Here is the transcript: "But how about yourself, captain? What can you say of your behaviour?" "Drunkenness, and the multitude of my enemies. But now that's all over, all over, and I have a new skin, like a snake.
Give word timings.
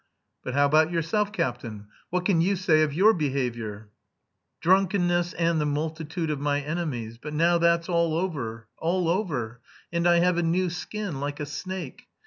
"But 0.43 0.55
how 0.55 0.65
about 0.65 0.89
yourself, 0.89 1.31
captain? 1.31 1.85
What 2.09 2.25
can 2.25 2.41
you 2.41 2.55
say 2.55 2.81
of 2.81 2.91
your 2.91 3.13
behaviour?" 3.13 3.89
"Drunkenness, 4.59 5.33
and 5.33 5.61
the 5.61 5.67
multitude 5.67 6.31
of 6.31 6.39
my 6.39 6.59
enemies. 6.59 7.19
But 7.19 7.35
now 7.35 7.59
that's 7.59 7.87
all 7.87 8.15
over, 8.15 8.67
all 8.79 9.07
over, 9.07 9.61
and 9.93 10.07
I 10.07 10.17
have 10.17 10.39
a 10.39 10.41
new 10.41 10.71
skin, 10.71 11.19
like 11.19 11.39
a 11.39 11.45
snake. 11.45 12.07